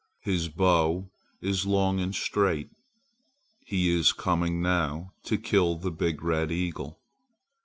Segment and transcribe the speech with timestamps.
[0.21, 2.71] His bow is long and strong.
[3.67, 6.99] He is coming now to kill the big red eagle."